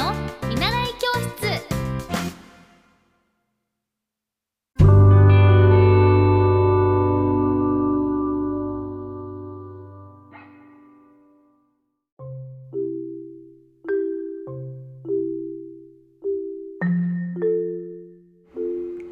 [0.00, 0.14] の
[0.48, 1.60] 見習い教室。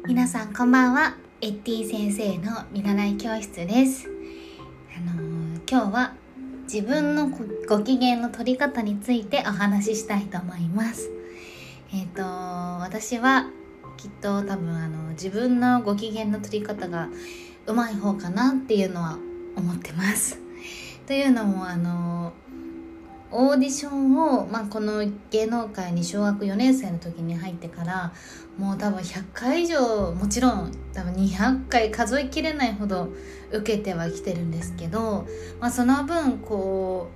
[0.07, 1.13] 皆さんこんばんは。
[1.41, 4.09] エッティ先生の見習い教室です。
[4.97, 6.13] あのー今日は
[6.71, 7.31] 自分の
[7.67, 11.09] ご機嫌の取り方についてお話ししたいと思います。
[11.91, 13.49] えっ、と私は
[13.97, 17.09] きっと多分あの自分のご機嫌の取り方が
[17.65, 19.17] うまい方かなっていうのは
[19.55, 20.37] 思ってます。
[21.07, 22.33] というのもあの
[23.31, 28.11] オーディションを、まあ、この芸能界に小学4年生の時に入ってから
[28.57, 33.09] もう多分100回以上もちろん多分200回数えきれないほど
[33.51, 35.27] 受けてはきてるんですけど、
[35.59, 37.11] まあ、その分こ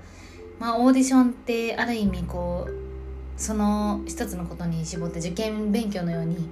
[0.59, 2.73] う、まあ、オーディションってある意味こう
[3.35, 6.49] その一つのことに絞って受験勉強のように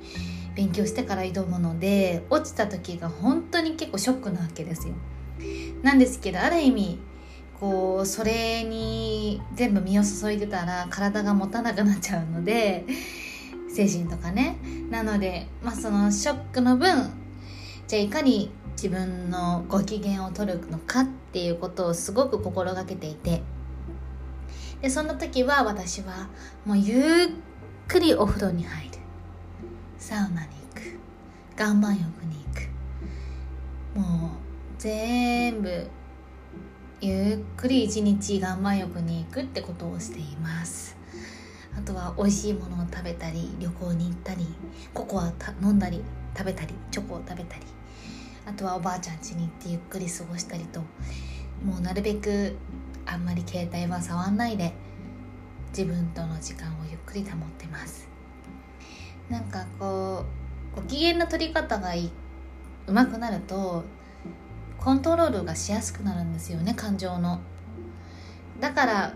[0.55, 4.95] 勉強してから挑むので落ちた時が本当に結構ショックなわけですよ。
[5.81, 6.99] なんですけどある意味
[7.61, 12.85] こうそれに全部身を注いでたら体が持たなくなっちゃうので
[13.69, 14.57] 精神とかね。
[14.89, 17.11] なのでまあそのショックの分
[17.87, 23.43] じゃあいかに自分のご機嫌を取るのかっていうことをすごく心がけていて。
[24.81, 26.27] でそんな時は私は
[26.65, 27.27] もうゆっ
[27.87, 28.91] くりお風呂に入る。
[29.99, 30.99] サウナに行く。
[31.59, 32.43] 岩盤浴に
[33.95, 33.99] 行く。
[33.99, 34.31] もう
[34.79, 35.87] 全部
[37.03, 40.95] ゆっくり一日岩盤浴に行くってことをしています
[41.75, 44.45] あとは美味しいものを食べたり旅行に行ったり
[44.93, 46.03] ココア飲んだり
[46.37, 47.63] 食べたりチョコを食べたり
[48.45, 50.81] あとはおばあちゃん家に行ってゆっくり過ごしたりと
[51.65, 52.55] もうなるべく
[53.07, 54.71] あんまり携帯は触んないで
[55.75, 58.07] 自分との時間をゆっくり保ってます
[59.27, 60.23] なんかこ
[60.75, 62.11] うご機嫌の取り方がいい
[62.85, 63.85] うまくなると
[64.81, 67.39] コントロールがしやすくなるんですよね感情の。
[68.59, 69.13] だから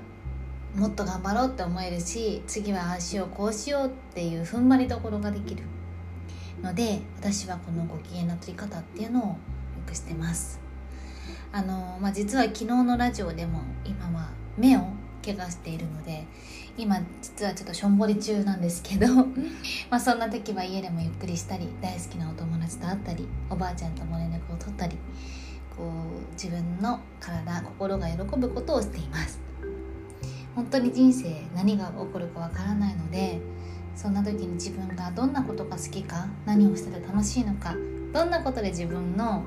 [0.76, 5.64] もっと頑張ろうって思えるし次はああしようこうしようっていう踏ん張りどころができる
[6.62, 9.38] ので私はこのご機嫌な取り方っていうのをよ
[9.88, 10.60] くしてます。
[11.52, 14.82] あの、まあ、実は昨日のラジオでも今は目を
[15.26, 16.28] 怪我しているので
[16.78, 19.08] 今実はちょっとしょんぼり中なんですけど
[19.90, 24.98] まあそんな時は家でもゆっくりしたり大好きなお友達と会ったりおばあちゃんとも連絡を取ったり
[25.78, 29.40] こう自分の体心が喜ぶことをしています。
[30.56, 33.42] 本当に人生何が起こるかわからないので
[33.94, 37.76] そんな時に自分がどんなことが好きか何をしてて楽しいのか
[38.14, 39.46] どんなことで自分の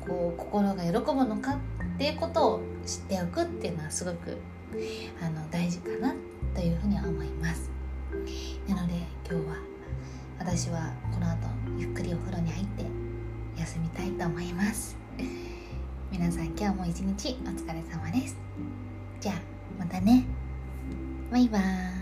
[0.00, 1.58] こう心が喜ぶのかっ
[1.98, 4.38] ていうことを知っておくっていうのはすごく
[5.22, 6.14] あの大事かな
[6.54, 7.70] というふうに思います。
[8.68, 8.94] なので
[9.30, 9.56] 今日は
[10.38, 12.84] 私はこの後ゆっくりお風呂に入って
[13.56, 14.96] 休みたいと思います。
[16.10, 18.34] 皆さん今日も一日お疲れ様です。
[19.20, 19.34] じゃあ
[19.78, 20.24] またね。
[21.30, 21.97] バイバーイ。